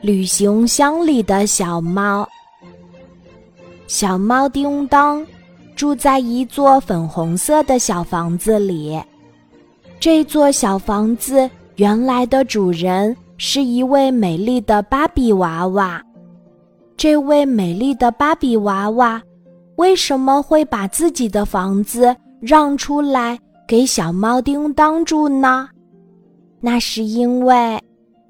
[0.00, 2.26] 旅行箱里的小猫。
[3.86, 5.24] 小猫叮当
[5.76, 8.98] 住在一座粉红色的小房子里。
[9.98, 16.02] 这座小房子原来的主人是一位美丽的芭比娃娃。
[16.96, 19.20] 这位美丽的芭比娃娃
[19.76, 23.38] 为什么会把自己的房子让出来
[23.68, 25.68] 给小猫叮当住呢？
[26.58, 27.78] 那是因为。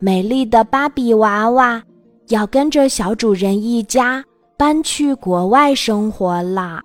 [0.02, 1.82] 美丽的芭比娃娃
[2.28, 4.24] 要跟着小主人一家
[4.56, 6.80] 搬去国外生活了。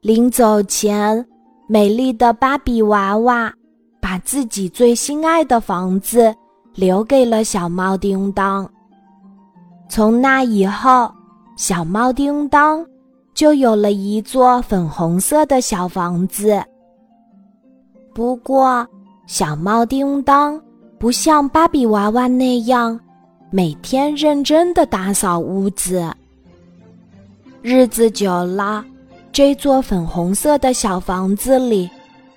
[0.00, 1.26] 临走前，
[1.66, 3.52] 美丽的芭比娃娃
[4.00, 6.32] 把自己最心爱的房子
[6.74, 8.70] 留给了小猫叮当。
[9.88, 11.12] 从那以后，
[11.56, 12.86] 小猫叮当
[13.34, 16.62] 就有了一座粉红色的小房子。
[18.14, 18.86] 不过，
[19.26, 20.60] 小猫叮当。
[21.02, 23.00] 不像芭比娃娃那样
[23.50, 26.08] 每天认真的打扫屋子。
[27.60, 28.84] 日子久了，
[29.32, 31.90] 这座粉红色的小房子里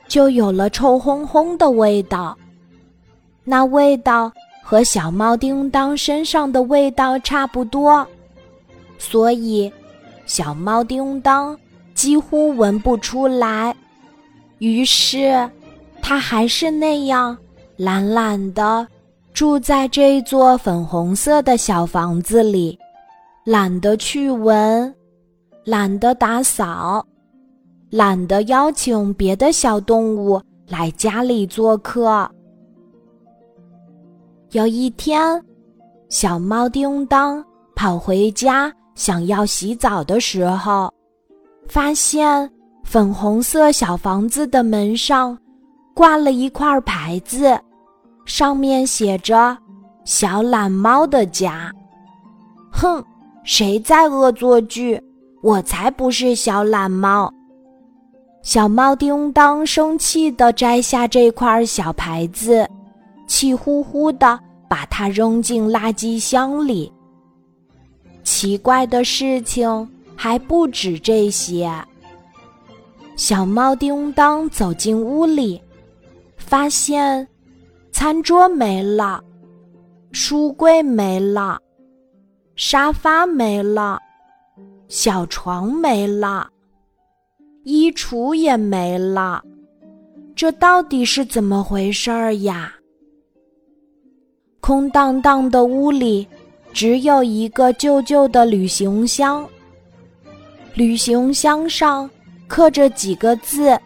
[0.07, 2.35] 就有了臭烘烘的味道。
[3.43, 4.31] 那味道
[4.63, 8.03] 和小猫叮当身上的味道差不多，
[8.97, 9.71] 所以
[10.25, 11.55] 小猫叮当
[11.93, 13.75] 几乎闻不出来。
[14.57, 15.47] 于是，
[16.01, 17.37] 它还是那样。
[17.77, 18.87] 懒懒的
[19.33, 22.79] 住在这座粉红色的小房子里，
[23.43, 24.95] 懒得去闻，
[25.65, 27.05] 懒得打扫，
[27.89, 32.29] 懒得邀请别的小动物来家里做客。
[34.51, 35.43] 有一天，
[36.07, 37.43] 小猫叮当
[37.75, 40.89] 跑回家想要洗澡的时候，
[41.67, 42.49] 发现
[42.85, 45.37] 粉红色小房子的门上。
[45.93, 47.57] 挂了一块牌子，
[48.25, 49.57] 上面写着
[50.03, 51.71] “小懒猫的家”。
[52.71, 53.03] 哼，
[53.43, 55.01] 谁在恶作剧？
[55.41, 57.31] 我才不是小懒猫！
[58.41, 62.67] 小猫叮当生气地摘下这块小牌子，
[63.27, 66.91] 气呼呼地把它扔进垃圾箱里。
[68.23, 71.71] 奇怪的事情还不止这些。
[73.15, 75.61] 小猫叮当走进屋里。
[76.37, 77.27] 发现，
[77.97, 79.23] 餐桌没了，
[80.11, 81.57] 书柜没了，
[82.57, 83.97] 沙发没了，
[84.89, 86.49] 小床没了，
[87.63, 89.41] 衣橱也没了，
[90.35, 92.73] 这到底是怎么回事儿呀？
[94.59, 96.27] 空荡荡的屋里，
[96.73, 99.47] 只有一个旧旧的旅行箱，
[100.73, 102.09] 旅行箱上
[102.45, 103.79] 刻着几个字。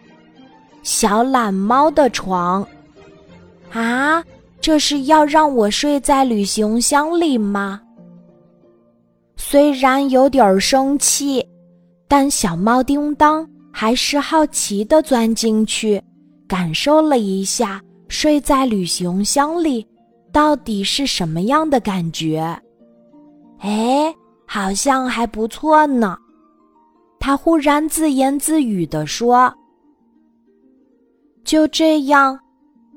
[0.82, 2.66] 小懒猫的床，
[3.72, 4.22] 啊，
[4.60, 7.80] 这是要让我睡在旅行箱里吗？
[9.36, 11.46] 虽然有点生气，
[12.06, 16.02] 但小猫叮当还是好奇的钻进去，
[16.46, 19.86] 感受了一下睡在旅行箱里
[20.32, 22.40] 到底是什么样的感觉。
[23.60, 24.14] 哎，
[24.46, 26.18] 好像还不错呢。
[27.18, 29.52] 他忽然自言自语地说。
[31.44, 32.38] 就这样，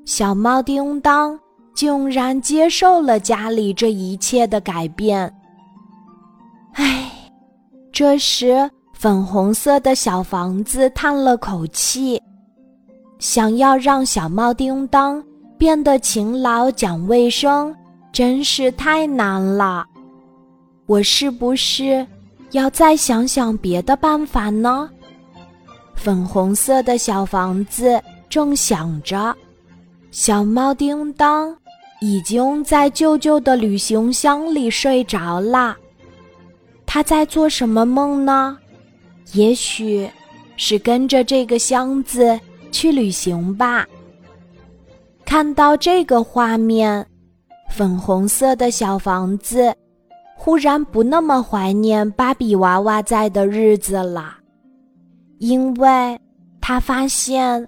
[0.06, 1.40] 小猫叮当
[1.74, 5.34] 竟然接受了家里这一切的改变。
[6.74, 7.10] 唉，
[7.92, 12.22] 这时粉红色的小房子叹了口气，
[13.18, 15.24] 想要让小猫叮当
[15.58, 17.74] 变得勤劳讲卫生，
[18.12, 19.86] 真是太难了。
[20.86, 22.06] 我是不是
[22.52, 24.90] 要再想想别的办法呢？
[25.96, 28.02] 粉红色的小房子。
[28.30, 29.32] 正想着，
[30.14, 31.58] 小猫叮当
[32.00, 35.76] 已经在旧旧的旅行箱里睡着了。
[36.86, 38.56] 它在做什么梦呢？
[39.34, 40.08] 也许
[40.56, 42.40] 是跟着这个箱子
[42.72, 43.88] 去旅行吧。
[45.26, 47.04] 看到这个画面，
[47.72, 49.74] 粉红色的小房子
[50.38, 54.36] 忽然不那么怀念芭比娃娃在的日子了，
[55.40, 56.20] 因为
[56.62, 57.68] 他发现。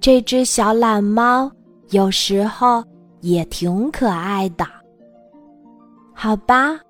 [0.00, 1.48] 这只小懒猫
[1.92, 2.82] 有时候
[3.20, 4.66] 也挺可爱的，
[6.14, 6.80] 好吧，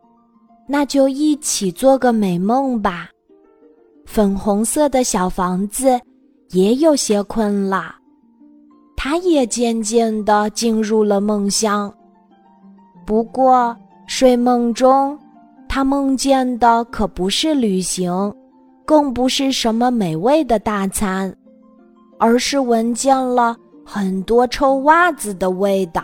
[0.69, 3.09] 那就一起做个美梦吧。
[4.07, 6.01] 粉红色的小房子
[6.51, 7.97] 也有些困了，
[8.97, 11.93] 它也渐渐的进入了梦乡。
[13.05, 13.77] 不过
[14.07, 15.19] 睡梦中，
[15.69, 18.33] 它梦见的可不是旅行，
[18.85, 21.35] 更不是什么美味的大餐。
[22.19, 26.03] 而是闻见了很多臭袜子的味道。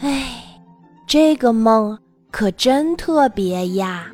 [0.00, 0.44] 哎，
[1.06, 1.98] 这个梦
[2.30, 4.06] 可真特别呀！